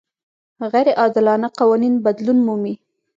غیر 0.71 0.87
عادلانه 0.99 1.47
قوانین 1.59 1.93
بدلون 2.05 2.37
مومي. 2.45 2.75